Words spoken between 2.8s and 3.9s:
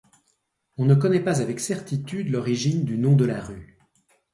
du nom de la rue.